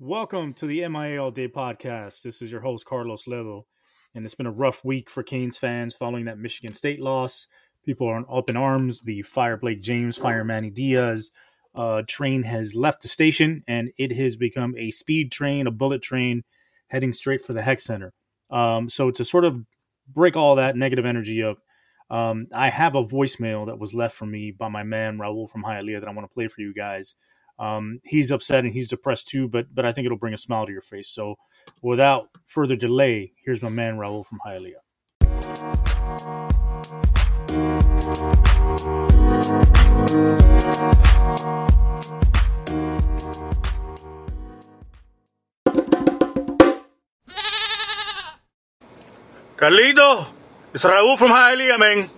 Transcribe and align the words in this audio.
welcome 0.00 0.54
to 0.54 0.66
the 0.66 0.86
MIA 0.88 1.20
All 1.20 1.32
Day 1.32 1.48
podcast. 1.48 2.22
This 2.22 2.40
is 2.40 2.52
your 2.52 2.60
host, 2.60 2.86
Carlos 2.86 3.24
Ledo, 3.24 3.64
and 4.14 4.24
it's 4.24 4.34
been 4.34 4.46
a 4.46 4.52
rough 4.52 4.84
week 4.84 5.10
for 5.10 5.24
Canes 5.24 5.56
fans 5.56 5.92
following 5.92 6.26
that 6.26 6.38
Michigan 6.38 6.72
State 6.72 7.00
loss. 7.00 7.48
People 7.84 8.06
are 8.06 8.24
up 8.30 8.48
in 8.48 8.56
arms. 8.56 9.02
The 9.02 9.22
Fire 9.22 9.56
Blake 9.56 9.82
James, 9.82 10.16
Fire 10.16 10.44
Manny 10.44 10.70
Diaz 10.70 11.32
uh, 11.74 12.02
train 12.06 12.44
has 12.44 12.76
left 12.76 13.02
the 13.02 13.08
station, 13.08 13.64
and 13.66 13.90
it 13.98 14.12
has 14.12 14.36
become 14.36 14.74
a 14.76 14.92
speed 14.92 15.32
train, 15.32 15.66
a 15.66 15.72
bullet 15.72 16.00
train, 16.00 16.44
heading 16.86 17.12
straight 17.12 17.44
for 17.44 17.52
the 17.52 17.62
Hecht 17.62 17.82
Center. 17.82 18.12
Um, 18.50 18.88
so 18.88 19.10
to 19.10 19.24
sort 19.24 19.44
of 19.44 19.60
break 20.06 20.36
all 20.36 20.56
that 20.56 20.76
negative 20.76 21.06
energy 21.06 21.42
up, 21.42 21.58
um, 22.08 22.46
I 22.54 22.70
have 22.70 22.94
a 22.94 23.04
voicemail 23.04 23.66
that 23.66 23.80
was 23.80 23.94
left 23.94 24.14
for 24.14 24.26
me 24.26 24.52
by 24.52 24.68
my 24.68 24.84
man 24.84 25.18
Raul 25.18 25.50
from 25.50 25.64
Hialeah 25.64 26.00
that 26.00 26.08
I 26.08 26.12
want 26.12 26.28
to 26.28 26.34
play 26.34 26.46
for 26.46 26.60
you 26.60 26.72
guys. 26.72 27.16
Um, 27.58 28.00
he's 28.04 28.30
upset 28.30 28.64
and 28.64 28.72
he's 28.72 28.88
depressed 28.88 29.28
too, 29.28 29.48
but 29.48 29.66
but 29.74 29.84
I 29.84 29.92
think 29.92 30.06
it'll 30.06 30.18
bring 30.18 30.34
a 30.34 30.38
smile 30.38 30.66
to 30.66 30.72
your 30.72 30.82
face. 30.82 31.08
So, 31.10 31.36
without 31.82 32.28
further 32.46 32.76
delay, 32.76 33.32
here's 33.44 33.62
my 33.62 33.68
man 33.68 33.96
Raul 33.96 34.24
from 34.24 34.38
Hialeah. 34.46 34.84
Carlito, 49.56 50.28
it's 50.72 50.84
Raul 50.84 51.18
from 51.18 51.30
Hialeah, 51.30 51.78
man. 51.80 52.08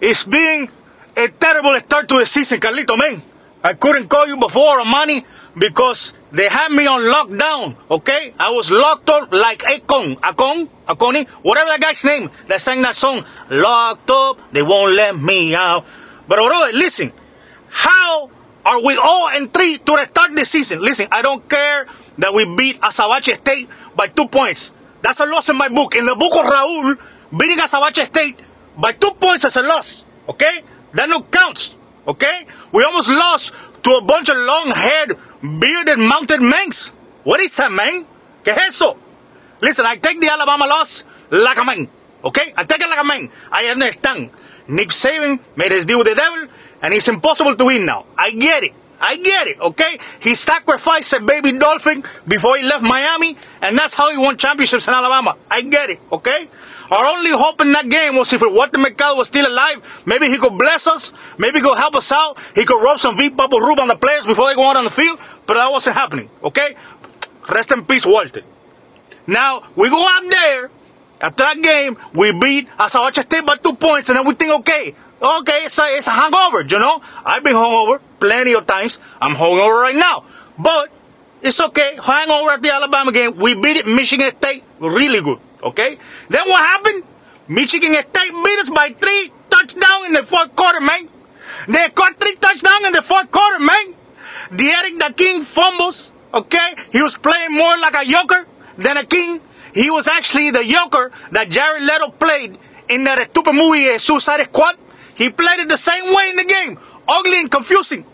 It's 0.00 0.24
been 0.24 0.68
a 1.16 1.28
terrible 1.28 1.78
start 1.78 2.08
to 2.08 2.18
the 2.18 2.26
season, 2.26 2.58
Carlito, 2.58 2.98
man. 2.98 3.22
I 3.66 3.74
couldn't 3.74 4.06
call 4.06 4.28
you 4.28 4.36
before 4.38 4.78
on 4.78 4.86
money 4.86 5.26
because 5.58 6.14
they 6.30 6.48
had 6.48 6.70
me 6.70 6.86
on 6.86 7.02
lockdown, 7.02 7.74
okay? 7.90 8.32
I 8.38 8.52
was 8.52 8.70
locked 8.70 9.10
up 9.10 9.32
like 9.32 9.58
Akon, 9.66 10.14
Akon, 10.20 10.68
Akoni, 10.86 11.26
whatever 11.42 11.70
that 11.70 11.80
guy's 11.80 12.04
name 12.04 12.30
that 12.46 12.60
sang 12.60 12.82
that 12.82 12.94
song. 12.94 13.24
Locked 13.50 14.08
up, 14.08 14.52
they 14.52 14.62
won't 14.62 14.94
let 14.94 15.18
me 15.18 15.56
out. 15.56 15.84
But 16.28 16.38
brother, 16.38 16.78
listen, 16.78 17.10
how 17.68 18.30
are 18.64 18.80
we 18.84 18.96
all 19.02 19.34
in 19.34 19.48
3 19.48 19.78
to 19.78 20.06
start 20.14 20.36
the 20.36 20.44
season? 20.44 20.80
Listen, 20.80 21.08
I 21.10 21.22
don't 21.22 21.42
care 21.48 21.88
that 22.18 22.32
we 22.32 22.46
beat 22.46 22.80
Azabache 22.80 23.34
State 23.34 23.68
by 23.96 24.06
two 24.06 24.28
points. 24.28 24.70
That's 25.02 25.18
a 25.18 25.26
loss 25.26 25.48
in 25.48 25.56
my 25.56 25.70
book. 25.70 25.96
In 25.96 26.06
the 26.06 26.14
book 26.14 26.38
of 26.38 26.46
Raul, 26.46 26.94
beating 27.36 27.58
Azabache 27.58 28.06
State 28.06 28.38
by 28.78 28.92
two 28.92 29.10
points 29.18 29.44
is 29.44 29.56
a 29.56 29.62
loss, 29.62 30.04
okay? 30.28 30.60
That 30.92 31.08
no 31.08 31.22
counts. 31.22 31.76
Okay? 32.06 32.46
We 32.72 32.84
almost 32.84 33.08
lost 33.08 33.54
to 33.82 33.90
a 33.96 34.02
bunch 34.02 34.28
of 34.28 34.36
long-haired, 34.36 35.16
bearded 35.60 35.98
mounted 35.98 36.40
men's. 36.40 36.88
What 37.24 37.40
is 37.40 37.56
that, 37.56 37.72
man? 37.72 38.06
¿Qué 38.44 38.52
es 38.52 38.68
eso? 38.68 38.96
Listen, 39.60 39.86
I 39.86 39.96
take 39.96 40.20
the 40.20 40.30
Alabama 40.30 40.66
loss 40.66 41.04
like 41.30 41.58
a 41.58 41.64
man. 41.64 41.88
Okay? 42.24 42.52
I 42.56 42.64
take 42.64 42.80
it 42.80 42.88
like 42.88 43.00
a 43.00 43.04
man. 43.04 43.28
I 43.50 43.66
understand. 43.66 44.30
Nick 44.68 44.88
Saban 44.88 45.40
made 45.56 45.72
his 45.72 45.84
deal 45.84 45.98
with 45.98 46.08
the 46.08 46.14
devil, 46.14 46.48
and 46.82 46.94
it's 46.94 47.08
impossible 47.08 47.54
to 47.54 47.64
win 47.64 47.86
now. 47.86 48.06
I 48.16 48.30
get 48.32 48.64
it. 48.64 48.72
I 49.00 49.16
get 49.16 49.46
it, 49.46 49.60
okay? 49.60 49.98
He 50.20 50.34
sacrificed 50.34 51.12
a 51.12 51.20
baby 51.20 51.52
dolphin 51.52 52.04
before 52.26 52.56
he 52.56 52.64
left 52.64 52.82
Miami, 52.82 53.36
and 53.60 53.76
that's 53.76 53.94
how 53.94 54.10
he 54.10 54.16
won 54.16 54.36
championships 54.36 54.88
in 54.88 54.94
Alabama. 54.94 55.36
I 55.50 55.62
get 55.62 55.90
it, 55.90 56.00
okay? 56.10 56.48
Our 56.90 57.04
only 57.04 57.30
hope 57.30 57.60
in 57.60 57.72
that 57.72 57.88
game 57.88 58.16
was 58.16 58.32
if 58.32 58.42
Walter 58.42 58.78
Mercado 58.78 59.16
was 59.16 59.28
still 59.28 59.46
alive, 59.46 60.02
maybe 60.06 60.28
he 60.28 60.38
could 60.38 60.56
bless 60.56 60.86
us, 60.86 61.12
maybe 61.36 61.58
he 61.58 61.64
could 61.64 61.76
help 61.76 61.94
us 61.94 62.10
out, 62.12 62.38
he 62.54 62.64
could 62.64 62.82
rub 62.82 62.98
some 62.98 63.16
V-Bubble 63.16 63.60
Rub 63.60 63.80
on 63.80 63.88
the 63.88 63.96
players 63.96 64.24
before 64.24 64.48
they 64.48 64.54
go 64.54 64.70
out 64.70 64.76
on 64.76 64.84
the 64.84 64.90
field, 64.90 65.18
but 65.46 65.54
that 65.54 65.70
wasn't 65.70 65.96
happening, 65.96 66.30
okay? 66.42 66.76
Rest 67.48 67.72
in 67.72 67.84
peace, 67.84 68.06
Walter. 68.06 68.42
Now, 69.26 69.62
we 69.74 69.90
go 69.90 70.00
out 70.00 70.30
there, 70.30 70.70
after 71.20 71.44
that 71.44 71.62
game, 71.62 71.96
we 72.14 72.32
beat 72.32 72.68
Azabache 72.78 73.22
State 73.22 73.44
by 73.44 73.56
two 73.56 73.74
points, 73.74 74.08
and 74.08 74.18
then 74.18 74.26
we 74.26 74.34
think, 74.34 74.52
okay, 74.60 74.94
okay, 75.20 75.64
it's 75.64 75.78
a, 75.78 75.84
it's 75.96 76.06
a 76.06 76.10
hangover, 76.10 76.62
you 76.62 76.78
know? 76.78 77.00
I've 77.24 77.42
been 77.42 77.54
hungover 77.54 78.00
plenty 78.20 78.54
of 78.54 78.66
times. 78.66 78.98
I'm 79.20 79.34
hungover 79.34 79.82
right 79.82 79.96
now. 79.96 80.24
But 80.58 80.90
it's 81.42 81.60
okay. 81.60 81.98
Hangover 82.02 82.50
at 82.50 82.62
the 82.62 82.72
Alabama 82.72 83.12
game. 83.12 83.36
We 83.36 83.54
beat 83.54 83.86
Michigan 83.86 84.30
State 84.36 84.64
really 84.80 85.20
good. 85.20 85.38
Okay? 85.62 85.98
Then 86.28 86.48
what 86.48 86.58
happened? 86.58 87.04
Michigan 87.48 87.92
State 87.92 88.32
beat 88.32 88.58
us 88.58 88.70
by 88.70 88.90
three 88.90 89.32
touchdowns 89.50 90.06
in 90.06 90.12
the 90.14 90.22
fourth 90.22 90.54
quarter, 90.56 90.80
man. 90.80 91.08
They 91.68 91.88
caught 91.90 92.14
three 92.16 92.34
touchdowns 92.36 92.86
in 92.86 92.92
the 92.92 93.02
fourth 93.02 93.30
quarter, 93.30 93.60
man. 93.60 93.94
D'Eriq 94.54 94.98
the 94.98 95.14
King 95.16 95.42
fumbles. 95.42 96.12
Okay? 96.32 96.74
He 96.92 97.02
was 97.02 97.16
playing 97.16 97.52
more 97.54 97.76
like 97.78 97.94
a 97.94 98.04
yoker 98.04 98.44
than 98.76 98.96
a 98.96 99.04
king. 99.04 99.40
He 99.74 99.90
was 99.90 100.08
actually 100.08 100.50
the 100.50 100.60
yoker 100.60 101.12
that 101.30 101.50
Jared 101.50 101.82
Leto 101.82 102.10
played 102.10 102.58
in 102.88 103.04
that 103.04 103.30
stupid 103.30 103.52
movie 103.52 103.88
uh, 103.88 103.98
Suicide 103.98 104.42
Squad. 104.44 104.76
He 105.16 105.30
played 105.30 105.60
it 105.60 105.68
the 105.68 105.76
same 105.76 106.14
way 106.14 106.30
in 106.30 106.36
the 106.36 106.44
game. 106.44 106.78
Ugly 107.08 107.40
and 107.40 107.50
confusing. 107.50 108.04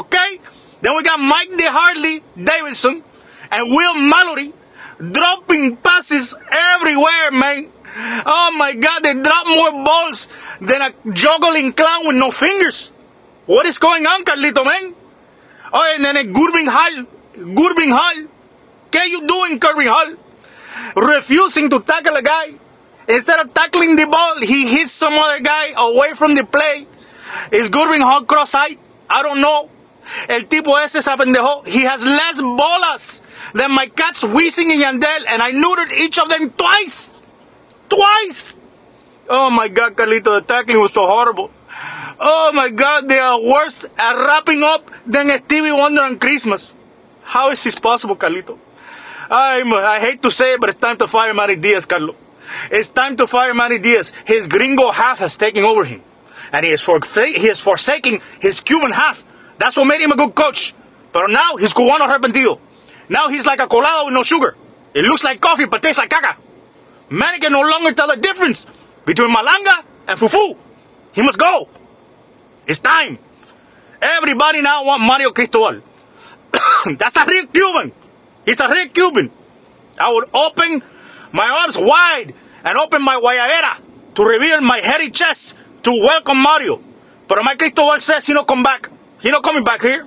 Okay? 0.00 0.40
Then 0.80 0.96
we 0.96 1.02
got 1.02 1.20
Mike 1.20 1.50
DeHarley 1.50 2.22
Davidson 2.42 3.02
and 3.50 3.68
Will 3.68 3.94
Mallory 3.94 4.52
dropping 4.98 5.76
passes 5.76 6.34
everywhere, 6.50 7.30
man. 7.32 7.68
Oh 8.26 8.54
my 8.56 8.74
God, 8.74 9.02
they 9.02 9.14
drop 9.14 9.46
more 9.46 9.84
balls 9.84 10.28
than 10.60 10.80
a 10.82 11.12
juggling 11.12 11.72
clown 11.72 12.06
with 12.06 12.16
no 12.16 12.30
fingers. 12.30 12.90
What 13.46 13.66
is 13.66 13.78
going 13.78 14.06
on, 14.06 14.24
Carlito, 14.24 14.64
man? 14.64 14.94
Oh, 15.72 15.92
and 15.94 16.04
then 16.04 16.16
a 16.16 16.24
Gurvan 16.24 16.68
Hall. 16.68 17.04
Gurvan 17.34 17.92
Hall. 17.92 18.26
What 18.90 19.02
are 19.02 19.06
you 19.06 19.26
doing, 19.26 19.60
Gurvan 19.60 19.88
Hall? 19.88 20.14
Refusing 20.96 21.68
to 21.70 21.80
tackle 21.80 22.16
a 22.16 22.22
guy. 22.22 22.54
Instead 23.08 23.40
of 23.40 23.54
tackling 23.54 23.96
the 23.96 24.06
ball, 24.06 24.40
he 24.40 24.66
hits 24.68 24.92
some 24.92 25.12
other 25.12 25.40
guy 25.40 25.72
away 25.76 26.12
from 26.14 26.34
the 26.34 26.44
play. 26.44 26.86
Is 27.52 27.70
Gurvan 27.70 28.00
Hall 28.00 28.24
cross-eyed? 28.24 28.78
I 29.08 29.22
don't 29.22 29.40
know. 29.40 29.70
El 30.28 30.42
tipo 30.42 30.76
ese 30.82 31.02
se 31.02 31.10
apendejó. 31.10 31.66
He 31.66 31.82
has 31.82 32.04
less 32.04 32.40
bolas 32.40 33.22
than 33.54 33.72
my 33.72 33.86
cats 33.86 34.22
Wisin 34.22 34.70
and 34.70 35.02
Yandel, 35.02 35.26
and 35.28 35.42
I 35.42 35.52
neutered 35.52 35.92
each 35.92 36.18
of 36.18 36.28
them 36.28 36.50
twice. 36.50 37.22
Twice! 37.88 38.58
Oh 39.28 39.50
my 39.50 39.68
God, 39.68 39.96
Carlito, 39.96 40.38
the 40.38 40.40
tackling 40.40 40.80
was 40.80 40.92
so 40.92 41.06
horrible. 41.06 41.50
Oh 42.18 42.52
my 42.54 42.70
God, 42.70 43.08
they 43.08 43.18
are 43.18 43.40
worse 43.40 43.84
at 43.98 44.14
wrapping 44.14 44.62
up 44.62 44.90
than 45.06 45.28
Stevie 45.44 45.72
Wonder 45.72 46.02
on 46.02 46.18
Christmas. 46.18 46.76
How 47.22 47.50
is 47.50 47.62
this 47.62 47.74
possible, 47.74 48.16
Carlito? 48.16 48.58
I'm, 49.28 49.72
I 49.74 49.98
hate 50.00 50.22
to 50.22 50.30
say 50.30 50.54
it, 50.54 50.60
but 50.60 50.70
it's 50.70 50.78
time 50.78 50.96
to 50.98 51.08
fire 51.08 51.34
Manny 51.34 51.56
Diaz, 51.56 51.84
Carlo. 51.84 52.14
It's 52.70 52.88
time 52.88 53.16
to 53.16 53.26
fire 53.26 53.54
Manny 53.54 53.78
Diaz. 53.78 54.12
His 54.26 54.48
gringo 54.48 54.90
half 54.90 55.18
has 55.18 55.36
taken 55.36 55.64
over 55.64 55.84
him. 55.84 56.02
And 56.52 56.64
he 56.64 56.72
is, 56.72 56.84
he 56.84 57.48
is 57.48 57.60
forsaking 57.60 58.20
his 58.40 58.60
Cuban 58.60 58.92
half. 58.92 59.24
That's 59.58 59.76
what 59.76 59.86
made 59.86 60.00
him 60.00 60.12
a 60.12 60.16
good 60.16 60.34
coach. 60.34 60.74
But 61.12 61.30
now 61.30 61.56
he's 61.56 61.72
cubano 61.72 62.08
arrepentido. 62.08 62.60
Now 63.08 63.28
he's 63.28 63.46
like 63.46 63.60
a 63.60 63.66
colado 63.66 64.06
with 64.06 64.14
no 64.14 64.22
sugar. 64.22 64.56
It 64.94 65.02
looks 65.02 65.24
like 65.24 65.40
coffee 65.40 65.66
but 65.66 65.82
tastes 65.82 65.98
like 65.98 66.10
caca. 66.10 66.36
Manny 67.10 67.38
can 67.38 67.52
no 67.52 67.62
longer 67.62 67.92
tell 67.92 68.08
the 68.08 68.16
difference 68.16 68.66
between 69.04 69.34
malanga 69.34 69.84
and 70.08 70.18
fufu. 70.18 70.56
He 71.14 71.22
must 71.22 71.38
go. 71.38 71.68
It's 72.66 72.80
time. 72.80 73.18
Everybody 74.02 74.60
now 74.60 74.84
want 74.84 75.02
Mario 75.02 75.30
Cristobal. 75.30 75.80
That's 76.98 77.16
a 77.16 77.24
real 77.26 77.46
Cuban. 77.46 77.92
He's 78.44 78.60
a 78.60 78.68
real 78.68 78.88
Cuban. 78.88 79.30
I 79.98 80.12
would 80.12 80.28
open 80.34 80.82
my 81.32 81.62
arms 81.62 81.76
wide 81.78 82.34
and 82.64 82.78
open 82.78 83.02
my 83.02 83.20
guayabera 83.20 83.78
to 84.14 84.24
reveal 84.24 84.60
my 84.60 84.78
hairy 84.78 85.10
chest 85.10 85.56
to 85.82 85.90
welcome 85.90 86.38
Mario. 86.38 86.80
But 87.28 87.42
my 87.44 87.54
Cristobal 87.54 88.00
says 88.00 88.26
he 88.26 88.34
not 88.34 88.46
come 88.46 88.62
back. 88.62 88.90
He 89.20 89.30
not 89.30 89.42
coming 89.42 89.64
back 89.64 89.82
here. 89.82 90.06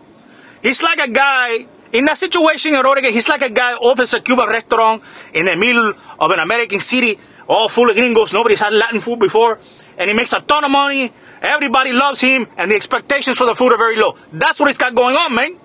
He's 0.62 0.84
like 0.84 1.00
a 1.00 1.10
guy 1.10 1.66
in 1.92 2.06
that 2.06 2.18
situation 2.18 2.74
in 2.74 2.86
Oregon. 2.86 3.12
He's 3.12 3.30
like 3.30 3.42
a 3.42 3.50
guy 3.50 3.76
opens 3.82 4.14
a 4.14 4.22
Cuban 4.22 4.48
restaurant 4.48 5.04
in 5.34 5.46
the 5.46 5.56
middle 5.56 5.94
of 6.20 6.32
an 6.32 6.40
American 6.40 6.80
city, 6.80 7.18
all 7.48 7.70
full 7.70 7.90
of 7.90 7.96
gringos. 7.96 8.34
Nobody's 8.34 8.60
had 8.60 8.74
Latin 8.74 9.00
food 9.00 9.20
before, 9.20 9.60
and 9.98 10.10
he 10.10 10.16
makes 10.16 10.34
a 10.34 10.42
ton 10.42 10.64
of 10.64 10.72
money. 10.72 11.12
Everybody 11.42 11.94
loves 11.94 12.20
him, 12.20 12.48
and 12.58 12.70
the 12.72 12.76
expectations 12.76 13.38
for 13.38 13.46
the 13.46 13.56
food 13.56 13.72
are 13.72 13.78
very 13.78 13.96
low. 13.96 14.18
That's 14.34 14.60
what 14.60 14.68
he's 14.68 14.78
got 14.78 14.94
going 14.94 15.16
on, 15.16 15.34
man. 15.34 15.56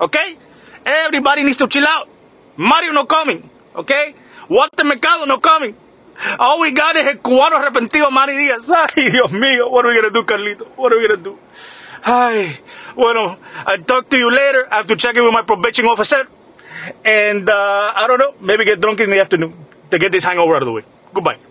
Okay? 0.00 0.36
Everybody 0.84 1.44
needs 1.44 1.58
to 1.58 1.68
chill 1.68 1.86
out. 1.86 2.08
Mario 2.56 2.92
no 2.92 3.04
coming. 3.04 3.48
Okay? 3.76 4.14
Mercado 4.50 5.26
no 5.26 5.38
coming. 5.38 5.74
All 6.38 6.60
we 6.60 6.72
got 6.72 6.96
is 6.96 7.06
el 7.06 7.18
cubano 7.18 7.56
arrepentido 7.56 8.10
Manny 8.10 8.36
Diaz. 8.36 8.68
Ay, 8.70 9.10
Dios 9.10 9.30
mío. 9.32 9.70
What 9.70 9.86
are 9.86 9.88
we 9.88 10.00
going 10.00 10.12
to 10.12 10.20
do, 10.20 10.24
Carlito? 10.24 10.66
What 10.76 10.92
are 10.92 10.98
we 10.98 11.06
going 11.06 11.18
to 11.18 11.24
do? 11.24 11.38
Ay, 12.04 12.56
bueno, 12.94 13.38
I'll 13.66 13.78
talk 13.82 14.08
to 14.10 14.16
you 14.18 14.30
later. 14.30 14.66
I 14.70 14.76
have 14.76 14.86
to 14.88 14.96
check 14.96 15.16
in 15.16 15.24
with 15.24 15.32
my 15.32 15.42
probation 15.42 15.86
officer. 15.86 16.26
And 17.04 17.48
uh, 17.48 17.92
I 17.94 18.06
don't 18.06 18.18
know, 18.18 18.34
maybe 18.40 18.64
get 18.64 18.80
drunk 18.80 19.00
in 19.00 19.10
the 19.10 19.20
afternoon 19.20 19.54
to 19.90 19.98
get 19.98 20.12
this 20.12 20.24
hangover 20.24 20.56
out 20.56 20.62
of 20.62 20.66
the 20.66 20.72
way. 20.72 20.82
Goodbye. 21.12 21.49